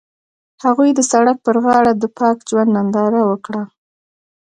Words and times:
هغوی 0.63 0.89
د 0.95 0.99
سړک 1.11 1.37
پر 1.45 1.55
غاړه 1.65 1.91
د 1.95 2.03
پاک 2.17 2.37
ژوند 2.49 2.69
ننداره 2.75 3.21
وکړه. 3.29 3.61